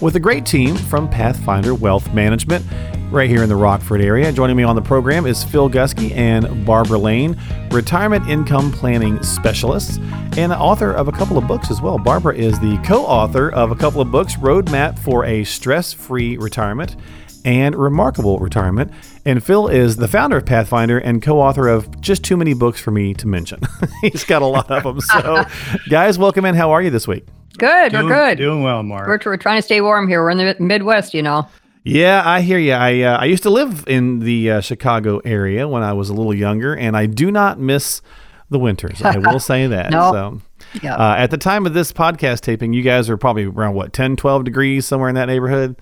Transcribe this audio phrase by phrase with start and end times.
[0.00, 2.64] with a great team from Pathfinder Wealth Management
[3.10, 4.32] right here in the Rockford area.
[4.32, 7.36] Joining me on the program is Phil Gusky and Barbara Lane,
[7.70, 9.98] retirement income planning specialists
[10.38, 11.98] and author of a couple of books as well.
[11.98, 16.36] Barbara is the co author of a couple of books Roadmap for a Stress Free
[16.36, 16.96] Retirement
[17.44, 18.92] and Remarkable Retirement.
[19.24, 22.80] And Phil is the founder of Pathfinder and co author of just too many books
[22.80, 23.60] for me to mention.
[24.00, 25.00] He's got a lot of them.
[25.00, 25.44] So,
[25.90, 26.54] guys, welcome in.
[26.54, 27.26] How are you this week?
[27.60, 28.38] Good, Doing, we're good.
[28.38, 29.06] Doing well, Mark.
[29.06, 30.22] We're, we're trying to stay warm here.
[30.22, 31.46] We're in the Midwest, you know.
[31.84, 32.72] Yeah, I hear you.
[32.72, 36.14] I uh, I used to live in the uh, Chicago area when I was a
[36.14, 38.02] little younger, and I do not miss
[38.50, 39.00] the winters.
[39.02, 39.90] I will say that.
[39.90, 40.12] No.
[40.12, 40.42] So,
[40.82, 40.96] Yeah.
[40.96, 44.16] uh, at the time of this podcast taping, you guys are probably around what 10,
[44.16, 45.76] 12 degrees somewhere in that neighborhood.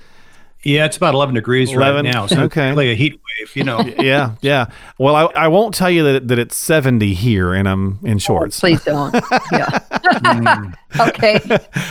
[0.65, 2.05] Yeah, it's about 11 degrees 11?
[2.05, 2.27] right now.
[2.27, 2.73] So Okay.
[2.73, 3.81] like a heat wave, you know.
[3.99, 4.67] Yeah, yeah.
[4.99, 8.59] Well, I, I won't tell you that that it's seventy here, and I'm in shorts.
[8.61, 9.13] Please don't.
[9.53, 9.69] Yeah.
[9.69, 10.75] Mm.
[11.09, 11.41] okay.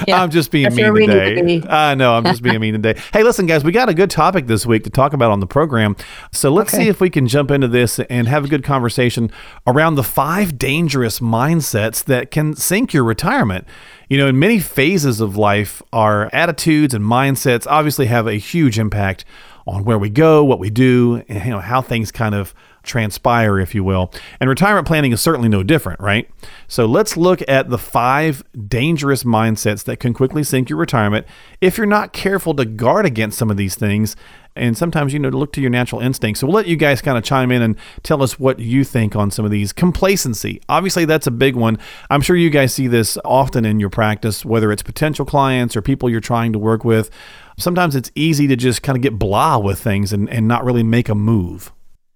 [0.07, 0.21] Yeah.
[0.21, 1.67] I'm just being That's mean where to today.
[1.69, 2.99] I know I'm just being mean today.
[3.13, 5.47] Hey, listen, guys, we got a good topic this week to talk about on the
[5.47, 5.95] program.
[6.31, 6.83] So let's Okay.
[6.83, 9.31] see if we can jump into this and have a good conversation
[9.65, 13.65] around the five dangerous mindsets that can sink your retirement.
[14.09, 18.79] You know, in many phases of life, our attitudes and mindsets obviously have a huge
[18.79, 19.25] impact
[19.67, 23.59] on where we go, what we do, and you know how things kind of transpire,
[23.59, 24.13] if you will.
[24.39, 26.29] And retirement planning is certainly no different, right?
[26.69, 31.27] So let's look at the five dangerous mindsets that can quickly sink your retirement
[31.59, 34.15] if you're not careful to guard against some of these things.
[34.57, 36.41] And sometimes, you know, to look to your natural instincts.
[36.41, 39.15] So we'll let you guys kind of chime in and tell us what you think
[39.15, 39.71] on some of these.
[39.71, 40.61] Complacency.
[40.67, 41.77] Obviously, that's a big one.
[42.09, 45.81] I'm sure you guys see this often in your practice, whether it's potential clients or
[45.81, 47.09] people you're trying to work with.
[47.57, 50.83] Sometimes it's easy to just kind of get blah with things and, and not really
[50.83, 51.71] make a move.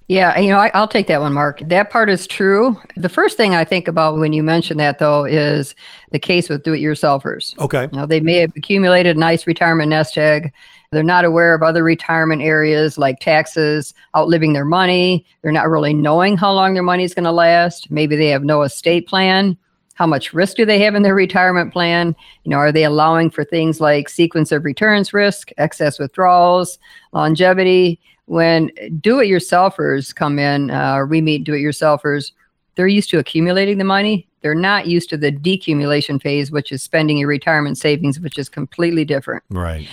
[0.07, 1.61] Yeah, you know, I, I'll take that one, Mark.
[1.65, 2.75] That part is true.
[2.97, 5.73] The first thing I think about when you mention that, though, is
[6.11, 7.57] the case with do-it-yourselfers.
[7.59, 7.87] Okay.
[7.89, 10.51] You know, they may have accumulated a nice retirement nest egg.
[10.91, 15.25] They're not aware of other retirement areas like taxes, outliving their money.
[15.41, 17.89] They're not really knowing how long their money is going to last.
[17.89, 19.57] Maybe they have no estate plan.
[19.93, 22.13] How much risk do they have in their retirement plan?
[22.43, 26.77] You know, are they allowing for things like sequence of returns risk, excess withdrawals,
[27.13, 27.97] longevity?
[28.25, 28.69] When
[28.99, 32.33] do-it-yourselfers come in, uh, or we meet do-it-yourselfers,
[32.75, 34.27] they're used to accumulating the money.
[34.41, 38.49] They're not used to the decumulation phase, which is spending your retirement savings, which is
[38.49, 39.43] completely different.
[39.49, 39.87] Right.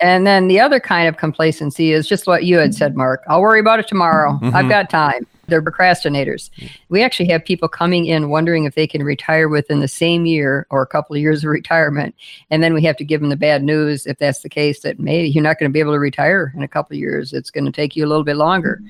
[0.00, 3.22] And then the other kind of complacency is just what you had said, Mark.
[3.28, 4.32] I'll worry about it tomorrow.
[4.32, 4.56] Mm-hmm.
[4.56, 5.26] I've got time.
[5.46, 6.48] They're procrastinators.
[6.88, 10.66] We actually have people coming in wondering if they can retire within the same year
[10.70, 12.14] or a couple of years of retirement.
[12.50, 15.00] And then we have to give them the bad news if that's the case that
[15.00, 17.32] maybe you're not going to be able to retire in a couple of years.
[17.32, 18.80] It's going to take you a little bit longer.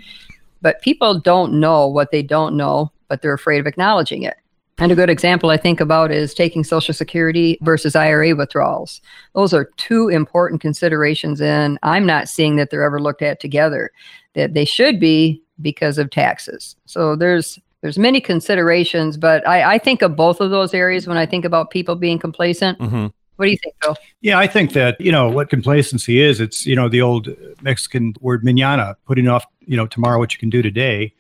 [0.63, 4.37] But people don't know what they don't know, but they're afraid of acknowledging it.
[4.81, 9.03] And a good example I think about is taking Social Security versus IRA withdrawals.
[9.35, 13.91] Those are two important considerations, and I'm not seeing that they're ever looked at together.
[14.33, 16.77] That they should be because of taxes.
[16.87, 21.19] So there's there's many considerations, but I, I think of both of those areas when
[21.19, 22.79] I think about people being complacent.
[22.79, 23.97] hmm What do you think, Phil?
[24.23, 27.29] Yeah, I think that, you know, what complacency is, it's, you know, the old
[27.63, 31.15] Mexican word manana, putting off, you know, tomorrow what you can do today.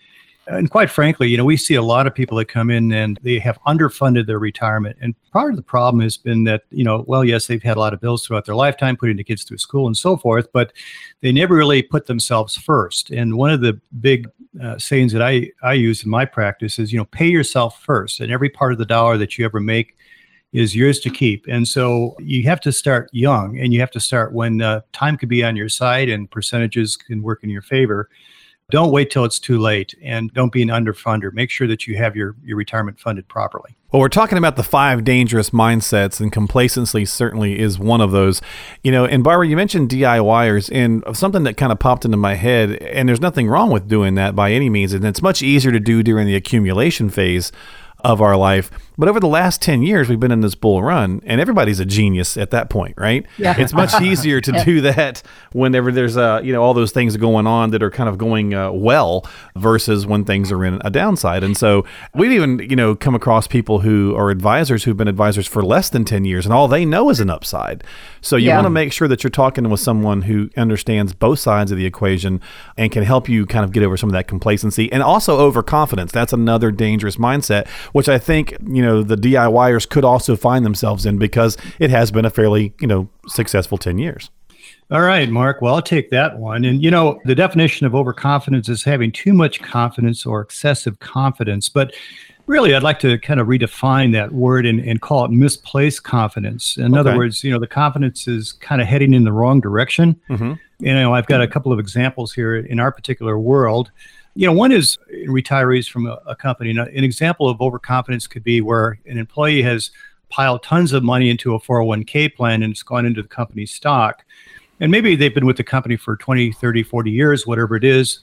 [0.47, 3.19] And quite frankly, you know, we see a lot of people that come in and
[3.23, 4.97] they have underfunded their retirement.
[5.01, 7.81] And part of the problem has been that, you know, well, yes, they've had a
[7.81, 10.73] lot of bills throughout their lifetime, putting the kids through school and so forth, but
[11.21, 13.11] they never really put themselves first.
[13.11, 14.29] And one of the big
[14.61, 18.19] uh, sayings that I, I use in my practice is, you know, pay yourself first.
[18.19, 19.97] And every part of the dollar that you ever make
[20.53, 21.47] is yours to keep.
[21.49, 25.17] And so you have to start young and you have to start when uh, time
[25.17, 28.09] could be on your side and percentages can work in your favor.
[28.71, 31.33] Don't wait till it's too late and don't be an underfunder.
[31.33, 33.77] Make sure that you have your, your retirement funded properly.
[33.93, 38.41] Well, we're talking about the five dangerous mindsets, and complacency certainly is one of those.
[38.85, 42.35] You know, and Barbara, you mentioned DIYers, and something that kind of popped into my
[42.35, 45.73] head, and there's nothing wrong with doing that by any means, and it's much easier
[45.73, 47.51] to do during the accumulation phase
[48.05, 48.71] of our life.
[49.01, 51.87] But over the last 10 years, we've been in this bull run, and everybody's a
[51.87, 53.25] genius at that point, right?
[53.39, 53.55] Yeah.
[53.59, 57.47] It's much easier to do that whenever there's, uh, you know, all those things going
[57.47, 59.27] on that are kind of going uh, well
[59.57, 61.43] versus when things are in a downside.
[61.43, 65.47] And so we've even, you know, come across people who are advisors who've been advisors
[65.47, 67.83] for less than 10 years, and all they know is an upside.
[68.21, 68.57] So you Yeah.
[68.57, 71.87] want to make sure that you're talking with someone who understands both sides of the
[71.87, 72.41] equation
[72.77, 76.13] and can help you kind of get over some of that complacency and also overconfidence.
[76.13, 81.07] That's another dangerous mindset, which I think, you know, the DIYers could also find themselves
[81.07, 84.31] in because it has been a fairly, you know, successful 10 years.
[84.91, 85.63] All right, Mark.
[85.63, 86.65] Well, I'll take that one.
[86.65, 91.69] And you know, the definition of overconfidence is having too much confidence or excessive confidence.
[91.69, 91.95] But
[92.47, 96.77] really, I'd like to kind of redefine that word and, and call it misplaced confidence.
[96.77, 100.21] In other words, you know, the confidence is kind of heading in the wrong direction.
[100.29, 100.59] Mhm.
[100.79, 103.91] You know, I've got a couple of examples here in our particular world.
[104.35, 106.73] You know, one is retirees from a, a company.
[106.73, 109.91] Now, an example of overconfidence could be where an employee has
[110.31, 114.25] piled tons of money into a 401k plan and it's gone into the company's stock
[114.81, 118.21] and maybe they've been with the company for 20 30 40 years whatever it is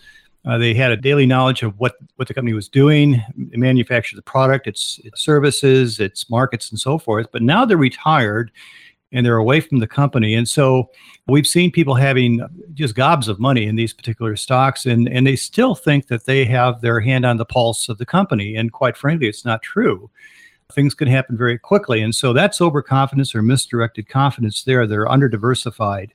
[0.48, 4.16] uh, they had a daily knowledge of what what the company was doing they manufactured
[4.16, 8.52] the product its its services its markets and so forth but now they're retired
[9.14, 10.90] and they're away from the company and so
[11.28, 12.42] we've seen people having
[12.74, 16.46] just gobs of money in these particular stocks and and they still think that they
[16.46, 20.10] have their hand on the pulse of the company and quite frankly it's not true
[20.74, 22.02] things can happen very quickly.
[22.02, 24.86] And so that's overconfidence or misdirected confidence there.
[24.86, 26.14] They're under diversified.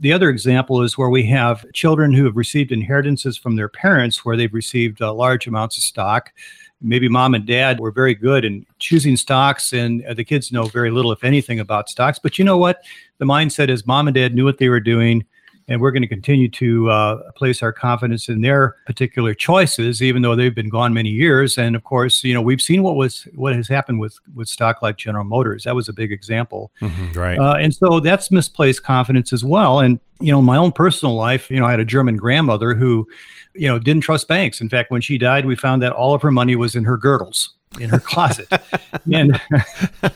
[0.00, 4.24] The other example is where we have children who have received inheritances from their parents
[4.24, 6.32] where they've received uh, large amounts of stock.
[6.80, 10.66] Maybe mom and dad were very good in choosing stocks, and uh, the kids know
[10.66, 12.20] very little, if anything, about stocks.
[12.20, 12.84] But you know what?
[13.18, 15.26] The mindset is mom and dad knew what they were doing
[15.68, 20.22] and we're going to continue to uh, place our confidence in their particular choices, even
[20.22, 21.58] though they've been gone many years.
[21.58, 24.82] And of course, you know we've seen what was what has happened with with stock
[24.82, 25.64] like General Motors.
[25.64, 26.72] That was a big example.
[27.14, 27.38] Right.
[27.38, 29.80] Uh, and so that's misplaced confidence as well.
[29.80, 33.06] And you know, my own personal life, you know, I had a German grandmother who,
[33.54, 34.60] you know, didn't trust banks.
[34.60, 36.96] In fact, when she died, we found that all of her money was in her
[36.96, 38.48] girdles in her closet,
[39.12, 39.40] and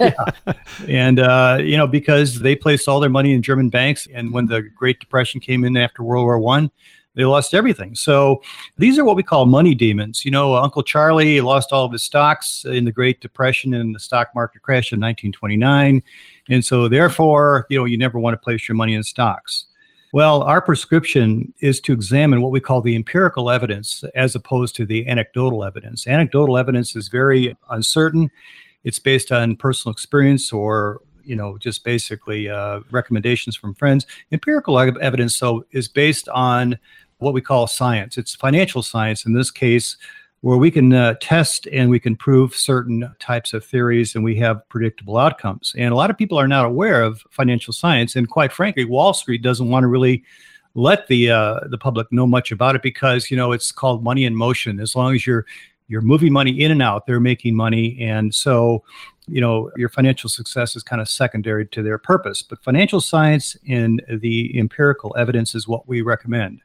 [0.00, 0.14] yeah.
[0.88, 4.46] and uh, you know, because they placed all their money in German banks, and when
[4.46, 6.70] the Great Depression came in after World War One.
[7.14, 7.94] They lost everything.
[7.94, 8.40] So
[8.78, 10.25] these are what we call money demons.
[10.25, 14.00] You know, Uncle Charlie lost all of his stocks in the Great Depression and the
[14.00, 16.02] stock market crash in 1929.
[16.49, 19.66] And so, therefore, you know, you never want to place your money in stocks.
[20.12, 24.85] Well, our prescription is to examine what we call the empirical evidence as opposed to
[24.85, 26.06] the anecdotal evidence.
[26.06, 28.31] Anecdotal evidence is very uncertain.
[28.85, 34.06] It's based on personal experience or you know just basically uh, recommendations from friends.
[34.32, 36.79] Empirical evidence, though, is based on
[37.17, 38.19] what we call science.
[38.19, 39.97] It's financial science in this case,
[40.42, 44.34] where we can uh, test and we can prove certain types of theories and we
[44.36, 45.72] have predictable outcomes.
[45.78, 49.14] And a lot of people are not aware of financial science, and quite frankly, Wall
[49.14, 50.22] Street doesn't want to really
[50.74, 54.24] let the uh, the public know much about it because you know it's called money
[54.24, 54.80] in motion.
[54.80, 55.46] As long as you're
[55.88, 58.82] you're moving money in and out, they're making money, and so
[59.28, 62.42] you know your financial success is kind of secondary to their purpose.
[62.42, 66.62] But financial science and the empirical evidence is what we recommend.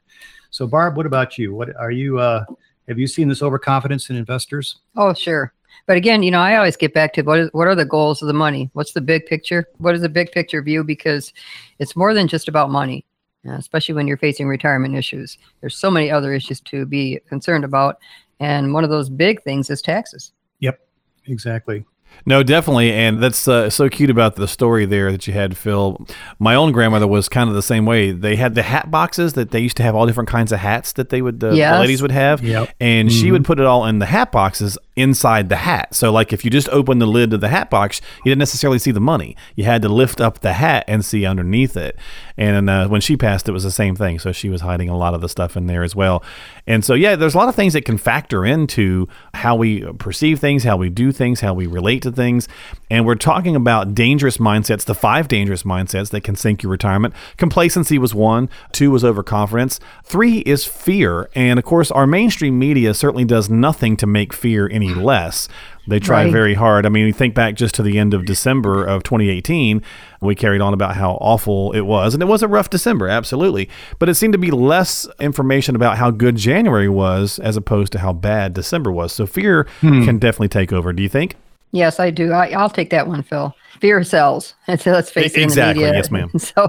[0.50, 1.54] So, Barb, what about you?
[1.54, 2.18] What are you?
[2.18, 2.44] Uh,
[2.88, 4.80] have you seen this overconfidence in investors?
[4.96, 5.52] Oh, sure.
[5.86, 8.20] But again, you know, I always get back to what is what are the goals
[8.22, 8.70] of the money?
[8.72, 9.66] What's the big picture?
[9.78, 10.84] What is the big picture view?
[10.84, 11.32] Because
[11.78, 13.04] it's more than just about money,
[13.46, 15.38] uh, especially when you're facing retirement issues.
[15.60, 17.98] There's so many other issues to be concerned about,
[18.40, 20.32] and one of those big things is taxes.
[20.60, 20.80] Yep,
[21.26, 21.84] exactly.
[22.26, 26.06] No, definitely, and that's uh, so cute about the story there that you had, Phil.
[26.38, 28.10] My own grandmother was kind of the same way.
[28.10, 30.92] They had the hat boxes that they used to have all different kinds of hats
[30.94, 32.68] that they would uh, the ladies would have, Yep.
[32.80, 35.94] and she would put it all in the hat boxes inside the hat.
[35.94, 38.78] So, like if you just open the lid of the hat box, you didn't necessarily
[38.78, 39.36] see the money.
[39.54, 41.96] You had to lift up the hat and see underneath it.
[42.36, 44.18] And uh, when she passed, it was the same thing.
[44.18, 46.22] So she was hiding a lot of the stuff in there as well.
[46.66, 50.38] And so, yeah, there's a lot of things that can factor into how we perceive
[50.38, 52.48] things, how we do things, how we relate to things.
[52.90, 57.14] And we're talking about dangerous mindsets, the five dangerous mindsets that can sink your retirement.
[57.36, 61.30] Complacency was one, two was overconfidence, three is fear.
[61.34, 65.48] And of course, our mainstream media certainly does nothing to make fear any less.
[65.86, 66.32] They try Right.
[66.32, 66.84] very hard.
[66.84, 69.80] I mean, you think back just to the end of December of 2018,
[70.20, 72.12] we carried on about how awful it was.
[72.12, 73.70] And it was a rough December, absolutely.
[73.98, 78.00] But it seemed to be less information about how good January was as opposed to
[78.00, 79.12] how bad December was.
[79.14, 81.36] So fear can definitely take over, do you think?
[81.70, 82.32] Yes, I do.
[82.32, 83.54] I, I'll take that one, Phil.
[83.80, 84.54] Fear sells.
[84.66, 85.84] And so let's face it, Exactly.
[85.84, 85.98] the media.
[85.98, 86.30] Yes, ma'am.
[86.38, 86.68] So,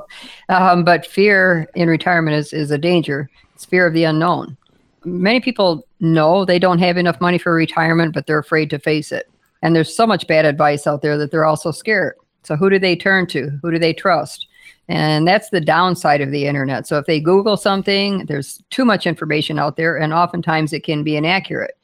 [0.49, 3.29] um, but fear in retirement is, is a danger.
[3.55, 4.55] It's fear of the unknown.
[5.05, 9.11] Many people know they don't have enough money for retirement, but they're afraid to face
[9.11, 9.29] it.
[9.61, 12.15] And there's so much bad advice out there that they're also scared.
[12.43, 13.49] So who do they turn to?
[13.61, 14.47] Who do they trust?
[14.87, 16.87] And that's the downside of the internet.
[16.87, 21.03] So if they Google something, there's too much information out there, and oftentimes it can
[21.03, 21.77] be inaccurate.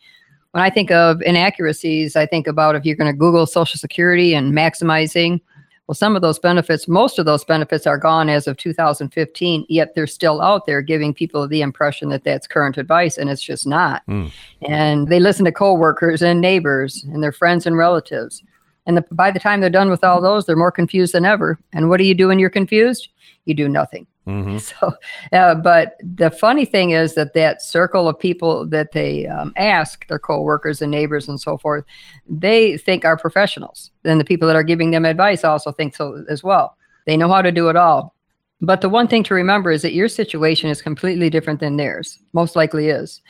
[0.52, 4.34] When I think of inaccuracies, I think about if you're going to Google Social Security
[4.34, 5.42] and maximizing.
[5.88, 9.94] Well, some of those benefits, most of those benefits are gone as of 2015, yet
[9.94, 13.68] they're still out there giving people the impression that that's current advice, and it's just
[13.68, 14.02] not.
[14.08, 14.32] Mm.
[14.68, 18.42] And they listen to coworkers and neighbors and their friends and relatives.
[18.86, 21.60] And the, by the time they're done with all those, they're more confused than ever.
[21.74, 23.10] And what do you do when you're confused?
[23.46, 24.08] You do nothing.
[24.28, 24.58] Mm-hmm.
[24.58, 24.94] So,
[25.32, 30.08] uh, but the funny thing is that that circle of people that they um, ask,
[30.08, 31.86] their coworkers and neighbors and so forth,
[32.28, 33.92] they think are professionals.
[34.04, 36.78] And the people that are giving them advice also think so as well.
[37.06, 38.16] They know how to do it all.
[38.62, 42.18] But the one thing to remember is that your situation is completely different than theirs.
[42.34, 43.22] Most likely is.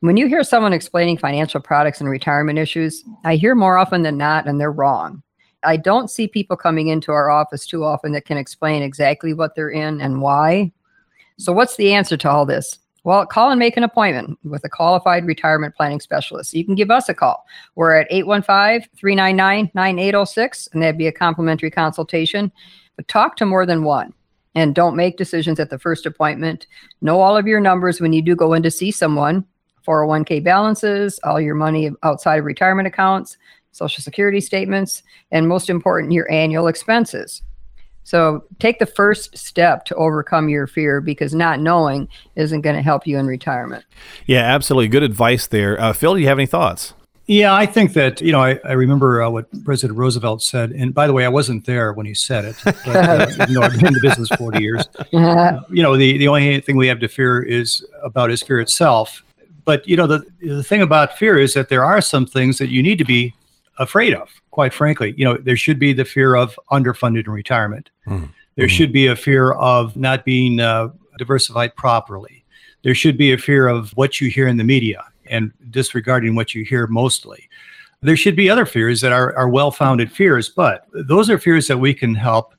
[0.00, 4.18] When you hear someone explaining financial products and retirement issues, I hear more often than
[4.18, 5.22] not, and they're wrong.
[5.62, 9.54] I don't see people coming into our office too often that can explain exactly what
[9.54, 10.70] they're in and why.
[11.38, 12.78] So, what's the answer to all this?
[13.04, 16.52] Well, call and make an appointment with a qualified retirement planning specialist.
[16.52, 17.46] You can give us a call.
[17.74, 22.52] We're at 815 399 9806, and that'd be a complimentary consultation.
[22.96, 24.12] But talk to more than one
[24.54, 26.66] and don't make decisions at the first appointment.
[27.00, 29.46] Know all of your numbers when you do go in to see someone
[29.86, 33.36] 401k balances, all your money outside of retirement accounts,
[33.72, 37.42] social security statements, and most important, your annual expenses.
[38.06, 42.82] So take the first step to overcome your fear because not knowing isn't going to
[42.82, 43.84] help you in retirement.
[44.26, 44.86] Yeah, absolutely.
[44.88, 45.80] Good advice there.
[45.80, 46.94] Uh, Phil, do you have any thoughts?
[47.26, 50.70] Yeah, I think that, you know, I, I remember uh, what President Roosevelt said.
[50.70, 52.56] And by the way, I wasn't there when he said it.
[52.64, 54.84] But, uh, you know, I've been in the business 40 years.
[55.12, 58.60] Uh, you know, the, the only thing we have to fear is about is fear
[58.60, 59.24] itself.
[59.66, 62.70] But you know, the the thing about fear is that there are some things that
[62.70, 63.34] you need to be
[63.78, 64.30] afraid of.
[64.52, 67.90] Quite frankly, you know, there should be the fear of underfunded in retirement.
[68.06, 68.26] Mm-hmm.
[68.54, 72.42] There should be a fear of not being uh, diversified properly.
[72.82, 76.54] There should be a fear of what you hear in the media and disregarding what
[76.54, 77.50] you hear mostly.
[78.00, 81.66] There should be other fears that are, are well founded fears, but those are fears
[81.66, 82.54] that we can help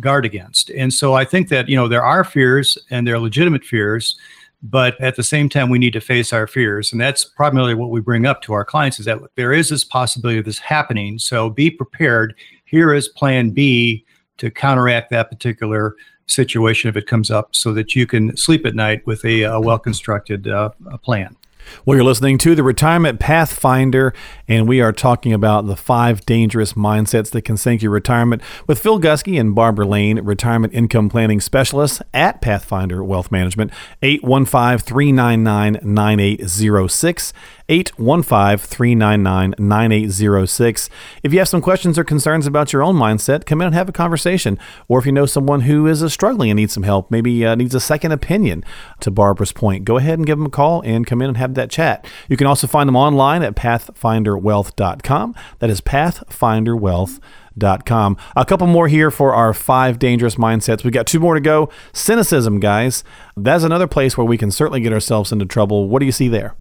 [0.00, 0.70] guard against.
[0.70, 4.16] And so I think that, you know, there are fears and they're legitimate fears
[4.62, 6.92] but at the same time we need to face our fears.
[6.92, 9.84] And that's primarily what we bring up to our clients is that there is this
[9.84, 11.18] possibility of this happening.
[11.18, 12.34] So be prepared.
[12.64, 14.04] Here is plan b
[14.38, 15.96] to counteract that particular
[16.26, 19.60] situation if it comes up so that you can sleep at night with a, a
[19.60, 20.70] well constructed uh,
[21.02, 21.36] plan
[21.84, 24.12] well, you're listening to the Retirement Pathfinder,
[24.48, 28.78] and we are talking about the five dangerous mindsets that can sink your retirement with
[28.78, 35.78] Phil Gusky and Barbara Lane, retirement income planning specialists at Pathfinder Wealth Management, 815 399
[35.82, 37.32] 9806.
[37.68, 40.88] 815 399 9806.
[41.22, 43.88] If you have some questions or concerns about your own mindset, come in and have
[43.88, 44.58] a conversation.
[44.88, 47.74] Or if you know someone who is struggling and needs some help, maybe uh, needs
[47.74, 48.64] a second opinion
[49.00, 51.54] to Barbara's point, go ahead and give them a call and come in and have
[51.54, 52.06] that chat.
[52.28, 55.34] You can also find them online at pathfinderwealth.com.
[55.58, 58.16] That is pathfinderwealth.com.
[58.36, 60.84] A couple more here for our five dangerous mindsets.
[60.84, 61.70] We've got two more to go.
[61.92, 63.02] Cynicism, guys.
[63.36, 65.88] That's another place where we can certainly get ourselves into trouble.
[65.88, 66.56] What do you see there?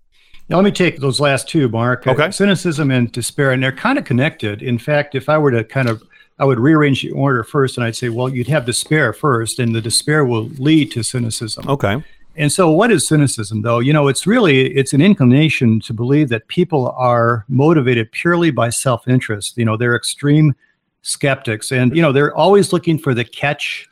[0.48, 2.06] Now, let me take those last two, Mark.
[2.06, 2.24] Okay.
[2.24, 4.62] Uh, cynicism and despair, and they're kind of connected.
[4.62, 6.04] In fact, if I were to kind of,
[6.38, 9.74] I would rearrange the order first, and I'd say, well, you'd have despair first, and
[9.74, 11.68] the despair will lead to cynicism.
[11.68, 12.04] Okay.
[12.36, 13.80] And so, what is cynicism, though?
[13.80, 18.70] You know, it's really it's an inclination to believe that people are motivated purely by
[18.70, 19.58] self-interest.
[19.58, 20.54] You know, they're extreme
[21.02, 23.88] skeptics, and you know, they're always looking for the catch.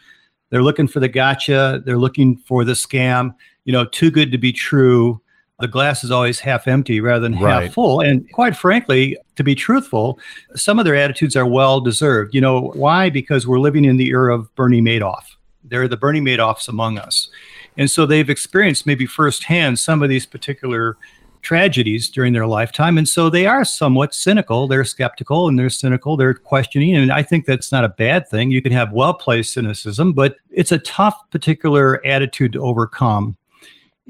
[0.50, 1.82] They're looking for the gotcha.
[1.84, 3.34] They're looking for the scam.
[3.64, 5.22] You know, too good to be true
[5.64, 7.64] the glass is always half empty rather than right.
[7.64, 8.02] half full.
[8.02, 10.20] And quite frankly, to be truthful,
[10.56, 12.36] some of their attitudes are well deserved.
[12.36, 13.10] You know, why?
[13.10, 15.24] Because we're living in the era of Bernie Madoff.
[15.64, 17.30] They're the Bernie Madoffs among us.
[17.78, 20.98] And so they've experienced maybe firsthand some of these particular
[21.42, 22.98] tragedies during their lifetime.
[22.98, 24.68] And so they are somewhat cynical.
[24.68, 26.18] They're skeptical and they're cynical.
[26.18, 26.96] They're questioning.
[26.96, 28.52] And I think that's not a bad thing.
[28.52, 33.38] You can have well placed cynicism, but it's a tough particular attitude to overcome.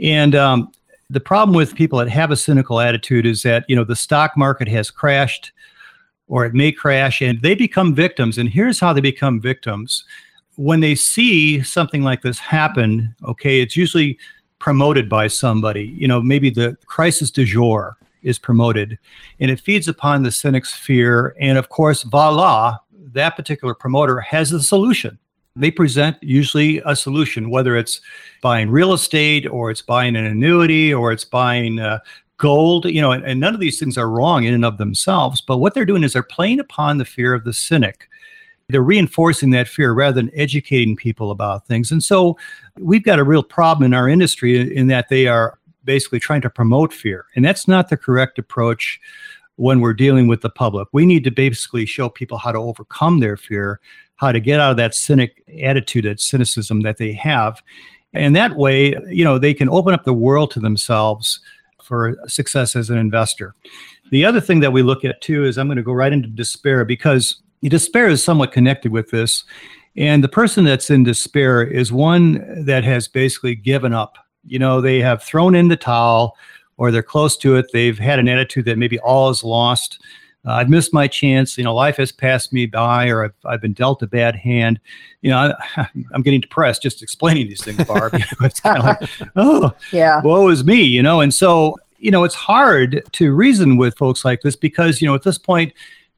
[0.02, 0.72] And um,
[1.14, 4.36] the problem with people that have a cynical attitude is that you know the stock
[4.36, 5.52] market has crashed
[6.28, 8.38] or it may crash and they become victims.
[8.38, 10.04] And here's how they become victims.
[10.56, 14.18] When they see something like this happen okay it's usually
[14.60, 15.86] promoted by somebody.
[15.96, 18.98] You know maybe the crisis du jour is promoted
[19.40, 21.36] and it feeds upon the cynic's fear.
[21.40, 22.78] And of course voila
[23.14, 25.20] that particular promoter has a solution
[25.56, 28.02] they present usually a solution, whether it's
[28.42, 32.00] buying real estate or it's buying an annuity or it's buying uh,
[32.38, 35.42] gold, you know, and, and none of these things are wrong in and of themselves.
[35.42, 38.10] But what they're doing is they're playing upon the fear of the cynic.
[38.70, 41.92] They're reinforcing that fear rather than educating people about things.
[41.92, 42.38] And so
[42.80, 46.50] we've got a real problem in our industry in that they are basically trying to
[46.50, 47.26] promote fear.
[47.36, 49.00] And that's not the correct approach
[49.58, 50.88] when we're dealing with the public.
[50.94, 53.80] We need to basically show people how to overcome their fear,
[54.18, 57.62] how to get out of that cynic attitude, that cynicism that they have.
[58.14, 61.40] And that way, you know, they can open up the world to themselves
[61.84, 63.54] for success as an investor.
[64.12, 66.28] The other thing that we look at too is I'm going to go right into
[66.28, 69.44] despair because despair is somewhat connected with this.
[69.96, 74.18] And the person that's in despair is one that has basically given up.
[74.46, 76.38] You know, they have thrown in the towel
[76.78, 77.68] or they're close to it.
[77.72, 80.02] They've had an attitude that maybe all is lost.
[80.46, 81.58] Uh, I've missed my chance.
[81.58, 84.80] You know, life has passed me by, or I've, I've been dealt a bad hand.
[85.22, 88.14] You know, I, am getting depressed just explaining these things, Barb.
[88.42, 90.82] it's kind of like, oh, yeah, woe is me.
[90.82, 95.02] You know, and so you know, it's hard to reason with folks like this because
[95.02, 95.74] you know at this point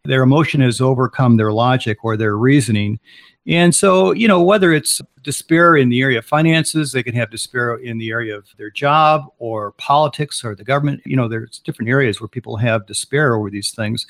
[0.06, 3.00] their emotion has overcome their logic or their reasoning.
[3.48, 7.30] And so, you know, whether it's despair in the area of finances, they can have
[7.30, 11.02] despair in the area of their job or politics or the government.
[11.06, 14.08] You know, there's different areas where people have despair over these things.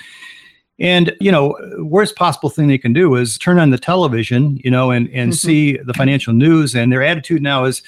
[0.80, 4.72] And, you know, worst possible thing they can do is turn on the television, you
[4.72, 5.48] know, and, and mm-hmm.
[5.48, 6.75] see the financial news.
[6.75, 7.82] And their attitude now is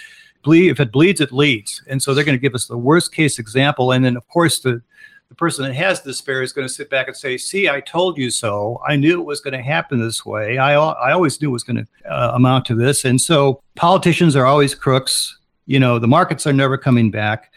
[0.44, 1.82] bleed if it bleeds, it leads.
[1.88, 3.92] And so they're going to give us the worst case example.
[3.92, 4.82] And then of course the
[5.30, 8.18] the person that has despair is going to sit back and say, "See, I told
[8.18, 8.82] you so.
[8.88, 10.58] I knew it was going to happen this way.
[10.58, 14.36] I I always knew it was going to uh, amount to this." And so politicians
[14.36, 15.38] are always crooks.
[15.66, 17.52] You know, the markets are never coming back.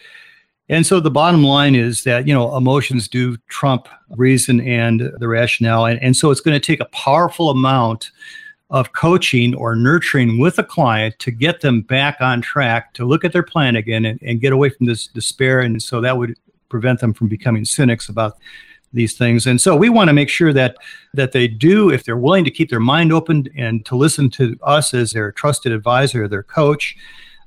[0.71, 5.27] And so the bottom line is that, you know, emotions do trump reason and the
[5.27, 5.87] rationale.
[5.87, 8.13] And, and so it's going to take a powerful amount
[8.71, 13.25] of coaching or nurturing with a client to get them back on track to look
[13.25, 15.59] at their plan again and, and get away from this despair.
[15.59, 16.37] And so that would
[16.71, 18.39] prevent them from becoming cynics about
[18.93, 19.47] these things.
[19.47, 20.77] And so we want to make sure that
[21.15, 24.59] that they do, if they're willing to keep their mind open and to listen to
[24.63, 26.97] us as their trusted advisor, their coach,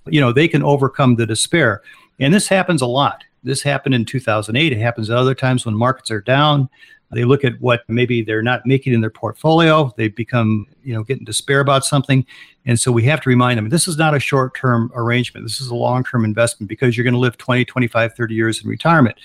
[0.07, 1.81] you know, they can overcome the despair.
[2.19, 3.23] And this happens a lot.
[3.43, 4.71] This happened in 2008.
[4.71, 6.69] It happens at other times when markets are down.
[7.13, 9.93] They look at what maybe they're not making in their portfolio.
[9.97, 12.25] They become, you know, getting despair about something.
[12.65, 15.45] And so we have to remind them this is not a short term arrangement.
[15.45, 18.63] This is a long term investment because you're going to live 20, 25, 30 years
[18.63, 19.17] in retirement.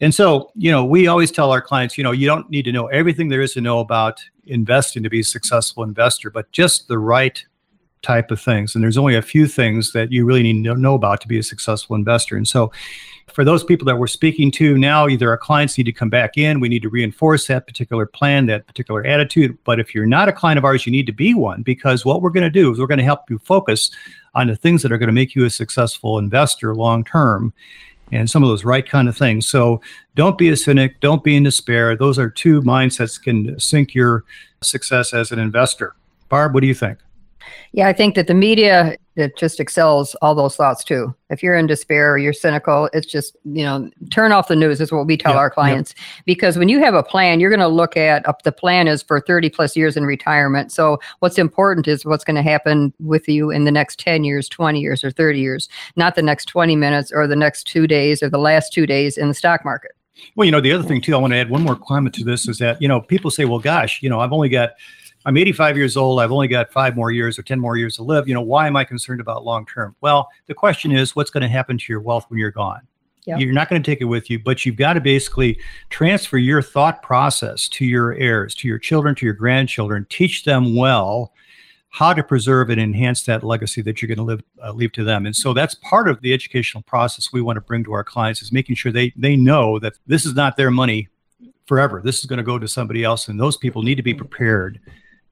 [0.00, 2.72] And so, you know, we always tell our clients, you know, you don't need to
[2.72, 6.88] know everything there is to know about investing to be a successful investor, but just
[6.88, 7.42] the right
[8.06, 8.74] type of things.
[8.74, 11.38] And there's only a few things that you really need to know about to be
[11.38, 12.36] a successful investor.
[12.36, 12.72] And so,
[13.32, 16.38] for those people that we're speaking to now, either our clients need to come back
[16.38, 19.58] in, we need to reinforce that particular plan, that particular attitude.
[19.64, 22.22] But if you're not a client of ours, you need to be one because what
[22.22, 23.90] we're going to do is we're going to help you focus
[24.34, 27.52] on the things that are going to make you a successful investor long term
[28.12, 29.48] and some of those right kind of things.
[29.48, 29.80] So
[30.14, 31.96] don't be a cynic, don't be in despair.
[31.96, 34.24] Those are two mindsets can sink your
[34.62, 35.94] success as an investor.
[36.28, 36.98] Barb, what do you think?
[37.72, 41.14] Yeah, I think that the media it just excels all those thoughts too.
[41.30, 44.80] If you're in despair or you're cynical, it's just, you know, turn off the news
[44.80, 45.94] is what we tell our clients.
[46.26, 49.02] Because when you have a plan, you're going to look at uh, the plan is
[49.02, 50.70] for 30 plus years in retirement.
[50.70, 54.48] So what's important is what's going to happen with you in the next 10 years,
[54.50, 58.22] 20 years, or 30 years, not the next 20 minutes or the next two days
[58.22, 59.92] or the last two days in the stock market.
[60.34, 62.24] Well, you know, the other thing too, I want to add one more comment to
[62.24, 64.70] this is that, you know, people say, well, gosh, you know, I've only got
[65.26, 66.20] I'm 85 years old.
[66.20, 68.28] I've only got five more years or 10 more years to live.
[68.28, 69.96] You know, why am I concerned about long term?
[70.00, 72.86] Well, the question is, what's going to happen to your wealth when you're gone?
[73.24, 73.40] Yep.
[73.40, 75.58] You're not going to take it with you, but you've got to basically
[75.90, 80.06] transfer your thought process to your heirs, to your children, to your grandchildren.
[80.08, 81.32] Teach them well
[81.88, 85.02] how to preserve and enhance that legacy that you're going to live, uh, leave to
[85.02, 85.26] them.
[85.26, 88.42] And so that's part of the educational process we want to bring to our clients
[88.42, 91.08] is making sure they they know that this is not their money
[91.64, 92.00] forever.
[92.04, 94.78] This is going to go to somebody else, and those people need to be prepared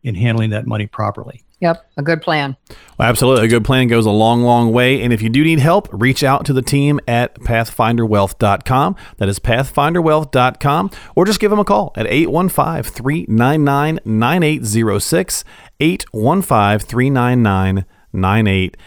[0.05, 1.45] in handling that money properly.
[1.61, 2.57] Yep, a good plan.
[2.99, 3.47] Well, absolutely.
[3.47, 5.01] A good plan goes a long, long way.
[5.01, 8.97] And if you do need help, reach out to the team at pathfinderwealth.com.
[9.17, 10.91] That is pathfinderwealth.com.
[11.17, 15.45] Or just give them a call at 815 399 9806.
[15.81, 18.79] 815 399 9806.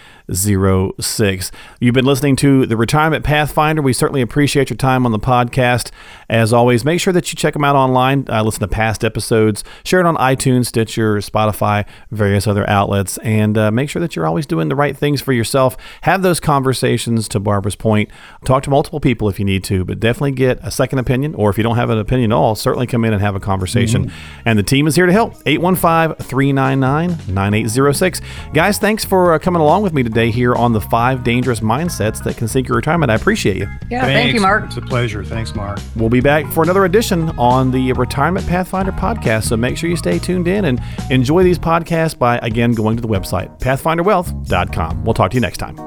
[1.79, 3.81] You've been listening to the Retirement Pathfinder.
[3.81, 5.89] We certainly appreciate your time on the podcast.
[6.29, 9.63] As always, make sure that you check them out online, uh, listen to past episodes,
[9.85, 14.27] share it on iTunes, Stitcher, Spotify, various other outlets, and uh, make sure that you're
[14.27, 15.77] always doing the right things for yourself.
[16.01, 18.09] Have those conversations to Barbara's point.
[18.43, 21.49] Talk to multiple people if you need to, but definitely get a second opinion, or
[21.49, 24.07] if you don't have an opinion at all, certainly come in and have a conversation.
[24.07, 24.39] Mm-hmm.
[24.43, 25.35] And the team is here to help.
[25.45, 28.21] 815 399 9806.
[28.53, 31.59] Guys, thanks for uh, coming along with me today today here on the five dangerous
[31.59, 33.11] mindsets that can sink your retirement.
[33.11, 33.67] I appreciate you.
[33.87, 34.65] Yeah, thank you, Mark.
[34.65, 35.23] It's a pleasure.
[35.23, 35.79] Thanks, Mark.
[35.95, 39.43] We'll be back for another edition on the Retirement Pathfinder podcast.
[39.43, 43.01] So make sure you stay tuned in and enjoy these podcasts by, again, going to
[43.01, 45.03] the website, pathfinderwealth.com.
[45.05, 45.86] We'll talk to you next time.